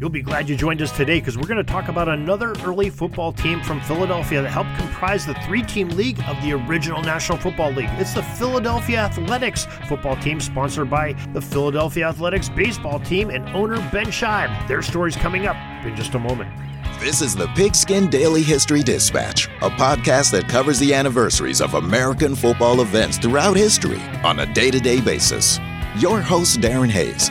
[0.00, 2.88] You'll be glad you joined us today because we're going to talk about another early
[2.88, 7.36] football team from Philadelphia that helped comprise the three team league of the original National
[7.36, 7.90] Football League.
[7.98, 13.76] It's the Philadelphia Athletics football team, sponsored by the Philadelphia Athletics baseball team and owner
[13.92, 14.66] Ben Shibe.
[14.66, 16.50] Their story's coming up in just a moment.
[16.98, 22.34] This is the Pigskin Daily History Dispatch, a podcast that covers the anniversaries of American
[22.34, 25.60] football events throughout history on a day to day basis.
[25.98, 27.30] Your host, Darren Hayes,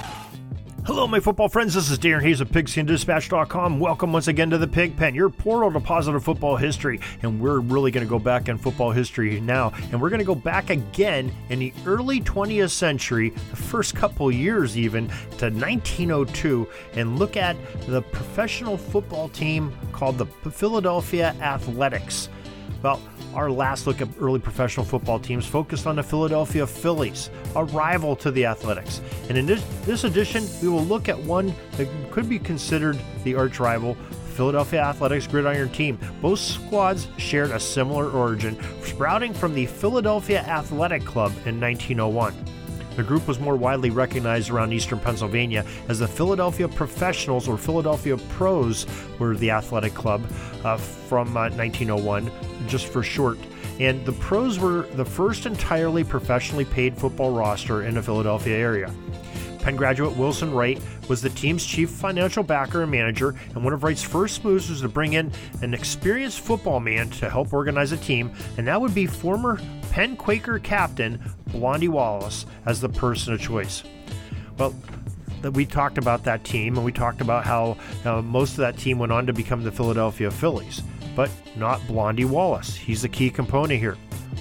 [0.83, 1.75] Hello, my football friends.
[1.75, 3.79] This is Darren Hayes of PigskinDispatch.com.
[3.79, 6.99] Welcome once again to the Pig Pen, your portal to positive football history.
[7.21, 9.73] And we're really going to go back in football history now.
[9.91, 14.31] And we're going to go back again in the early 20th century, the first couple
[14.31, 15.07] years even,
[15.37, 22.27] to 1902, and look at the professional football team called the Philadelphia Athletics.
[22.81, 22.99] Well,
[23.33, 28.15] our last look at early professional football teams focused on the Philadelphia Phillies, a rival
[28.17, 29.01] to the Athletics.
[29.29, 33.35] And in this, this edition, we will look at one that could be considered the
[33.35, 33.95] arch rival,
[34.35, 35.99] Philadelphia Athletics gridiron team.
[36.21, 42.50] Both squads shared a similar origin, sprouting from the Philadelphia Athletic Club in 1901.
[42.95, 48.17] The group was more widely recognized around eastern Pennsylvania as the Philadelphia Professionals or Philadelphia
[48.29, 48.85] Pros
[49.17, 50.21] were the athletic club
[50.63, 52.31] uh, from uh, 1901,
[52.67, 53.37] just for short.
[53.79, 58.93] And the Pros were the first entirely professionally paid football roster in the Philadelphia area.
[59.59, 63.83] Penn graduate Wilson Wright was the team's chief financial backer and manager, and one of
[63.83, 65.31] Wright's first moves was to bring in
[65.61, 69.59] an experienced football man to help organize a team, and that would be former
[69.91, 73.83] Penn Quaker captain Blondie Wallace as the person of choice.
[74.57, 74.73] Well,
[75.51, 77.75] we talked about that team, and we talked about how
[78.05, 80.81] uh, most of that team went on to become the Philadelphia Phillies,
[81.13, 82.73] but not Blondie Wallace.
[82.73, 83.97] He's the key component here.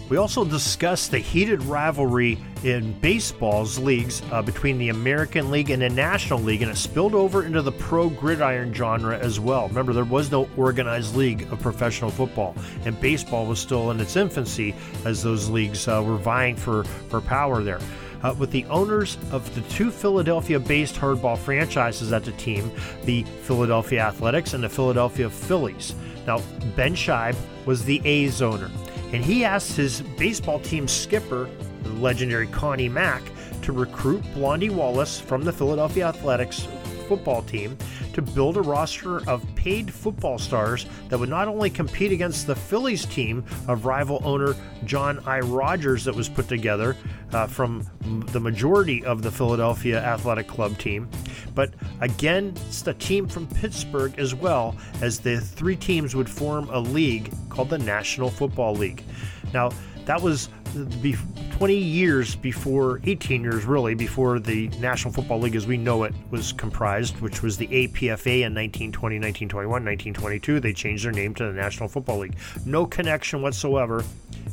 [0.08, 5.80] We also discussed the heated rivalry in baseball's leagues uh, between the American League and
[5.80, 9.68] the National League, and it spilled over into the pro gridiron genre as well.
[9.68, 14.16] Remember, there was no organized league of professional football, and baseball was still in its
[14.16, 14.74] infancy
[15.04, 17.80] as those leagues uh, were vying for, for power there.
[18.22, 22.70] Uh, with the owners of the two Philadelphia based hardball franchises at the team,
[23.04, 25.94] the Philadelphia Athletics and the Philadelphia Phillies.
[26.26, 26.42] Now,
[26.76, 28.70] Ben Shibe was the A's owner
[29.12, 31.48] and he asked his baseball team skipper,
[31.82, 33.22] the legendary Connie Mack,
[33.62, 36.66] to recruit Blondie Wallace from the Philadelphia Athletics
[37.10, 37.76] football team
[38.12, 42.54] to build a roster of paid football stars that would not only compete against the
[42.54, 44.54] Phillies team of rival owner
[44.84, 45.40] John I.
[45.40, 46.96] Rogers that was put together
[47.32, 47.84] uh, from
[48.30, 51.08] the majority of the Philadelphia Athletic Club team,
[51.52, 56.78] but against a team from Pittsburgh as well, as the three teams would form a
[56.78, 59.02] league called the National Football League.
[59.52, 59.70] Now,
[60.10, 60.48] that was
[61.52, 66.12] 20 years before, 18 years really, before the National Football League as we know it
[66.32, 70.58] was comprised, which was the APFA in 1920, 1921, 1922.
[70.58, 72.34] They changed their name to the National Football League.
[72.66, 74.02] No connection whatsoever.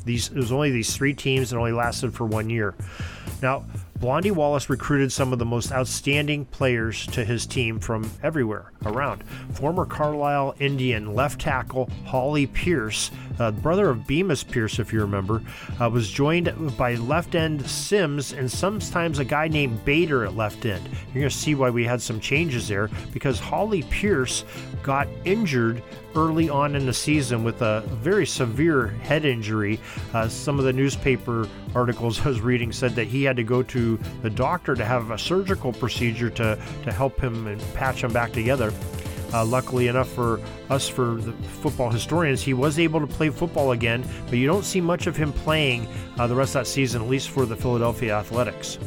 [0.05, 2.75] These, it was only these three teams and only lasted for one year.
[3.41, 3.65] Now,
[3.99, 9.23] Blondie Wallace recruited some of the most outstanding players to his team from everywhere around.
[9.53, 13.09] Former Carlisle Indian left tackle Hawley Pierce,
[13.39, 15.41] uh, brother of Bemus Pierce, if you remember,
[15.79, 20.65] uh, was joined by left end Sims and sometimes a guy named Bader at left
[20.65, 20.87] end.
[21.13, 24.43] You're going to see why we had some changes there because Hawley Pierce
[24.83, 25.83] got injured
[26.15, 29.79] early on in the season with a very severe head injury.
[30.13, 33.61] Uh, some of the newspaper articles I was reading said that he had to go
[33.63, 38.11] to the doctor to have a surgical procedure to, to help him and patch him
[38.11, 38.73] back together.
[39.33, 40.39] Uh, luckily enough for
[40.69, 44.63] us, for the football historians, he was able to play football again, but you don't
[44.63, 45.87] see much of him playing
[46.17, 48.79] uh, the rest of that season, at least for the Philadelphia Athletics.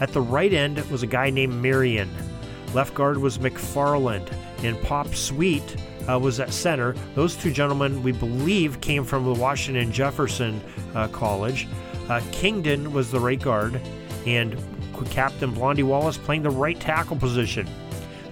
[0.00, 2.10] At the right end was a guy named Marion.
[2.74, 4.32] Left guard was McFarland,
[4.62, 5.76] and Pop Sweet
[6.08, 6.94] uh, was at center.
[7.14, 10.60] Those two gentlemen, we believe, came from the Washington Jefferson
[10.94, 11.68] uh, College.
[12.08, 13.80] Uh, Kingdon was the right guard,
[14.26, 14.56] and
[15.10, 17.68] Captain Blondie Wallace playing the right tackle position.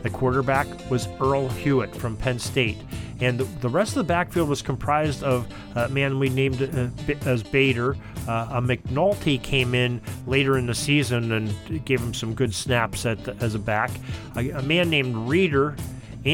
[0.03, 2.79] The quarterback was Earl Hewitt from Penn State.
[3.21, 7.43] And the, rest of the backfield was comprised of a man we named uh, as
[7.43, 7.97] Bader.
[8.29, 13.07] Uh, a McNulty came in later in the season and gave him some good snaps
[13.07, 13.91] at the, as a back.
[14.37, 15.75] A, a man named Reeder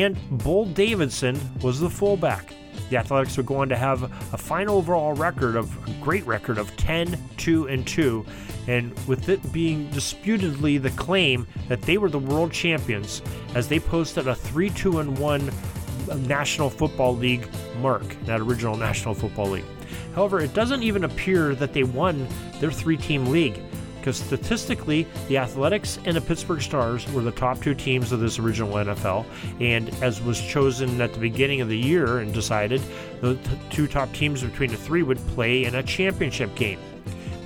[0.03, 2.55] and Bull Davidson was the fullback.
[2.91, 6.59] The Athletics would go on to have a final overall record of a great record
[6.59, 8.27] of 10, 2, and 2,
[8.67, 13.23] and with it being disputedly the claim that they were the world champions,
[13.55, 15.51] as they posted a 3, 2, and 1
[16.27, 17.49] National Football League
[17.81, 19.65] mark, that original National Football League.
[20.15, 22.29] However, it doesn't even appear that they won
[22.61, 23.61] their three team league
[24.05, 28.39] because statistically, the Athletics and the Pittsburgh Stars were the top two teams of this
[28.39, 29.25] original NFL.
[29.61, 32.83] And as was chosen at the beginning of the year and decided,
[33.23, 36.79] the t- two top teams between the three would play in a championship game.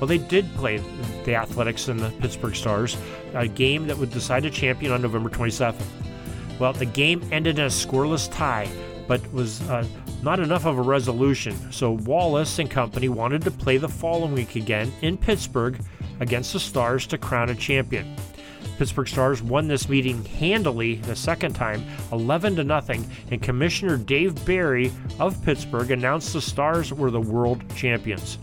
[0.00, 0.82] Well, they did play
[1.24, 2.96] the Athletics and the Pittsburgh Stars,
[3.34, 5.80] a game that would decide a champion on November 27th.
[6.58, 8.68] Well, the game ended in a scoreless tie,
[9.06, 9.86] but was uh,
[10.24, 11.70] not enough of a resolution.
[11.70, 15.80] So Wallace and company wanted to play the following week again in Pittsburgh
[16.20, 18.16] against the Stars to crown a champion.
[18.78, 24.44] Pittsburgh Stars won this meeting handily the second time, 11 to nothing, and Commissioner Dave
[24.44, 28.38] Berry of Pittsburgh announced the Stars were the world champions.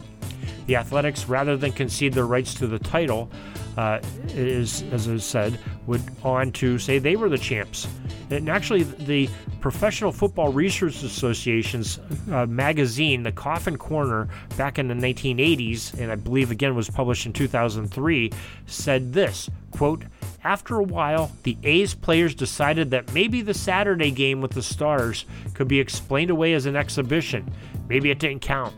[0.68, 3.30] The Athletics, rather than concede their rights to the title,
[3.78, 4.00] uh,
[4.30, 7.88] is, as I said, went on to say they were the champs.
[8.30, 9.30] And actually, the
[9.62, 12.00] Professional Football Research Association's
[12.32, 14.28] uh, magazine, The Coffin Corner,
[14.58, 18.32] back in the 1980s, and I believe again was published in 2003,
[18.66, 20.04] said this quote,
[20.44, 25.26] after a while, the A's players decided that maybe the Saturday game with the Stars
[25.54, 27.52] could be explained away as an exhibition.
[27.90, 28.74] Maybe it didn't count.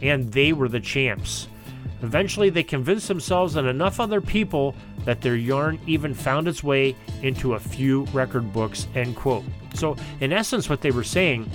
[0.00, 1.48] And they were the champs.
[2.02, 6.96] Eventually, they convinced themselves and enough other people that their yarn even found its way
[7.22, 8.86] into a few record books.
[8.94, 9.44] End quote.
[9.74, 11.50] So, in essence, what they were saying,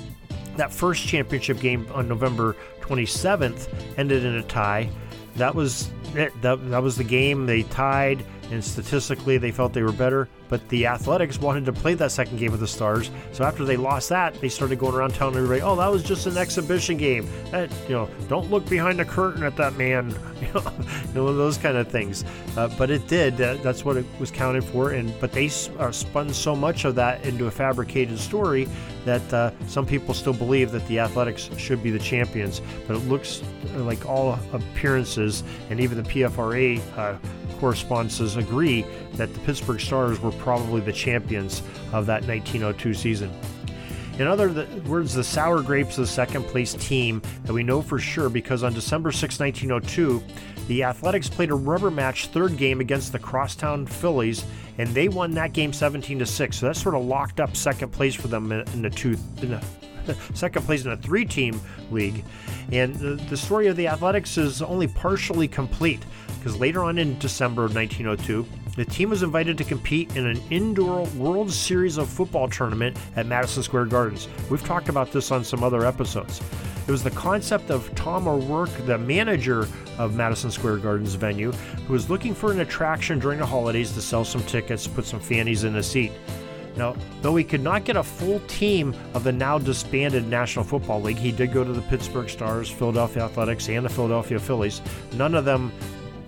[0.55, 3.67] that first championship game on November 27th
[3.97, 4.89] ended in a tie.
[5.35, 6.33] That was it.
[6.41, 7.45] That, that was the game.
[7.45, 10.29] They tied, and statistically, they felt they were better.
[10.49, 13.11] But the Athletics wanted to play that second game with the Stars.
[13.33, 16.25] So after they lost that, they started going around telling everybody, "Oh, that was just
[16.25, 17.27] an exhibition game.
[17.51, 21.75] That, you know, don't look behind the curtain at that man." you know, those kind
[21.75, 22.23] of things.
[22.55, 23.41] Uh, but it did.
[23.41, 24.91] Uh, that's what it was counted for.
[24.91, 25.49] And but they
[25.79, 28.67] uh, spun so much of that into a fabricated story
[29.03, 32.61] that uh, some people still believe that the Athletics should be the champions.
[32.87, 33.41] But it looks
[33.75, 37.17] like all appearances and even the PFRA uh,
[37.59, 41.61] correspondences agree that the Pittsburgh Stars were probably the champions
[41.93, 43.31] of that 1902 season.
[44.19, 48.29] In other words, the Sour Grapes, the second place team that we know for sure
[48.29, 50.23] because on December 6, 1902,
[50.67, 54.43] the Athletics played a rubber match third game against the Crosstown Phillies,
[54.79, 56.57] and they won that game 17 to 6.
[56.57, 59.17] So that sort of locked up second place for them in the two.
[59.41, 59.63] In the,
[60.33, 61.59] second place in a three team
[61.91, 62.23] league.
[62.71, 66.03] And the, the story of the Athletics is only partially complete
[66.47, 68.45] because later on in December of 1902,
[68.77, 73.25] the team was invited to compete in an indoor World Series of Football tournament at
[73.25, 74.29] Madison Square Gardens.
[74.49, 76.41] We've talked about this on some other episodes.
[76.87, 81.91] It was the concept of Tom O'Rourke, the manager of Madison Square Gardens venue, who
[81.91, 85.65] was looking for an attraction during the holidays to sell some tickets, put some fannies
[85.65, 86.13] in the seat.
[86.77, 91.01] Now, though he could not get a full team of the now disbanded National Football
[91.01, 94.81] League, he did go to the Pittsburgh Stars, Philadelphia Athletics, and the Philadelphia Phillies.
[95.13, 95.73] None of them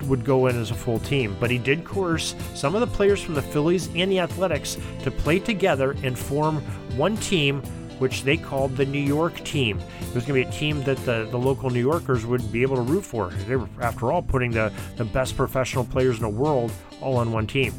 [0.02, 3.20] would go in as a full team, but he did coerce some of the players
[3.20, 6.56] from the Phillies and the Athletics to play together and form
[6.96, 7.62] one team,
[7.98, 9.78] which they called the New York team.
[10.00, 12.62] It was going to be a team that the, the local New Yorkers would be
[12.62, 13.28] able to root for.
[13.30, 17.32] They were, after all, putting the, the best professional players in the world all on
[17.32, 17.74] one team.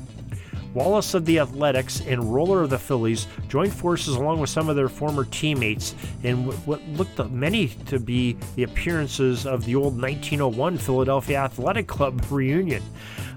[0.73, 4.75] Wallace of the Athletics and Roller of the Phillies joined forces along with some of
[4.75, 9.99] their former teammates in what looked to many to be the appearances of the old
[10.01, 12.83] 1901 Philadelphia Athletic Club reunion.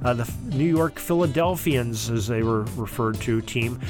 [0.05, 3.81] Uh, the New York Philadelphians, as they were referred to, team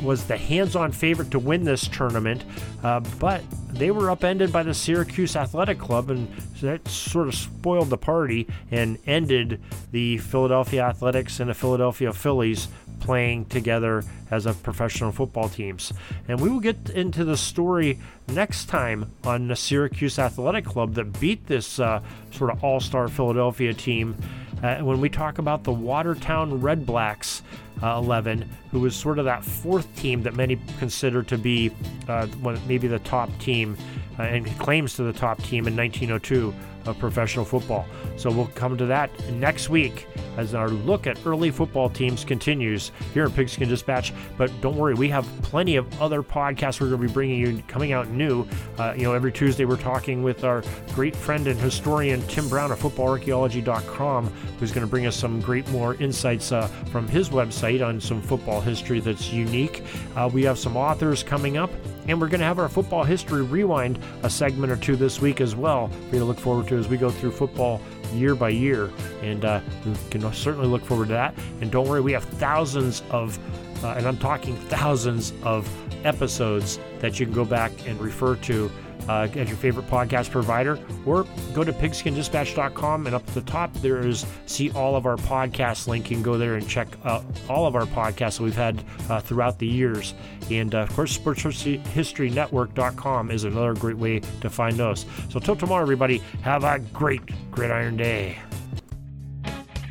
[0.00, 2.44] was the hands-on favorite to win this tournament,
[2.84, 6.28] uh, but they were upended by the Syracuse Athletic Club, and
[6.62, 9.60] that sort of spoiled the party and ended
[9.90, 12.68] the Philadelphia Athletics and the Philadelphia Phillies
[13.00, 15.92] playing together as a professional football teams.
[16.28, 17.98] And we will get into the story
[18.28, 22.00] next time on the Syracuse Athletic Club that beat this uh,
[22.32, 24.16] sort of all-star Philadelphia team
[24.62, 27.42] uh, when we talk about the Watertown Red Blacks
[27.82, 31.70] uh, 11, who was sort of that fourth team that many consider to be
[32.08, 32.26] uh,
[32.66, 33.76] maybe the top team
[34.18, 36.54] uh, and claims to the top team in 1902
[36.86, 37.86] of professional football.
[38.16, 40.06] So we'll come to that next week
[40.36, 44.12] as our look at early football teams continues here in Pigskin Dispatch.
[44.36, 47.62] But don't worry, we have plenty of other podcasts we're going to be bringing you
[47.68, 48.46] coming out new.
[48.78, 50.62] Uh, you know, every Tuesday we're talking with our
[50.94, 54.26] great friend and historian Tim Brown of FootballArchaeology.com,
[54.58, 58.20] who's going to bring us some great more insights uh, from his website on some
[58.20, 59.82] football history that's unique.
[60.14, 61.70] Uh, we have some authors coming up,
[62.08, 65.40] and we're going to have our football history rewind a segment or two this week
[65.40, 67.80] as well for you to look forward to as we go through football
[68.12, 68.90] year by year.
[69.22, 71.34] And uh, you can certainly look forward to that.
[71.60, 73.38] And don't worry, we have thousands of,
[73.84, 75.68] uh, and I'm talking thousands of
[76.04, 78.70] episodes that you can go back and refer to
[79.08, 83.72] uh, at your favorite podcast provider, or go to pigskindispatch.com and up at the top
[83.74, 86.10] there is see all of our podcasts link.
[86.10, 89.20] You can go there and check out all of our podcasts that we've had uh,
[89.20, 90.14] throughout the years.
[90.50, 95.06] And uh, of course, sportshistorynetwork.com is another great way to find those.
[95.30, 98.38] So till tomorrow, everybody, have a great gridiron day.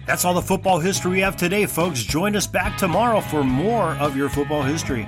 [0.06, 2.04] That's all the football history we have today, folks.
[2.04, 5.08] Join us back tomorrow for more of your football history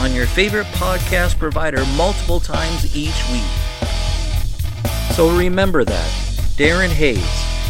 [0.00, 3.42] on your favorite podcast provider multiple times each week.
[5.14, 6.10] So remember that
[6.56, 7.18] Darren Hayes,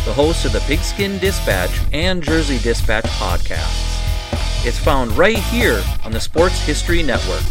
[0.05, 3.91] the host of the Pigskin Dispatch and Jersey Dispatch podcasts.
[4.65, 7.43] It's found right here on the Sports History Network.